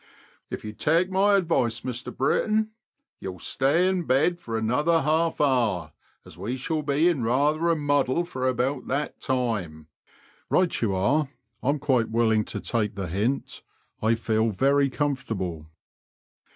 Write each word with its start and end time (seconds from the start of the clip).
'* 0.27 0.35
If 0.49 0.65
you 0.65 0.73
take 0.73 1.11
my 1.11 1.35
advice, 1.35 1.81
Mr 1.81 2.07
B, 2.09 2.71
you'll 3.19 3.37
stay 3.37 3.87
in 3.87 4.05
bed 4.07 4.39
for 4.39 4.57
another 4.57 5.03
half 5.03 5.39
hour, 5.39 5.91
as 6.25 6.39
we 6.39 6.55
shall 6.55 6.81
be 6.81 7.07
in 7.07 7.21
rather 7.21 7.69
a 7.69 7.75
muddle 7.75 8.25
for 8.25 8.47
about 8.47 8.87
that 8.87 9.19
time." 9.19 9.85
•* 10.05 10.45
Right 10.49 10.81
you 10.81 10.95
are. 10.95 11.29
I'm 11.61 11.77
quite 11.77 12.09
willing 12.09 12.45
to 12.45 12.59
take 12.59 12.95
the 12.95 13.09
hint; 13.09 13.61
I 14.01 14.15
feel 14.15 14.49
very 14.49 14.89
comfortable." 14.89 15.67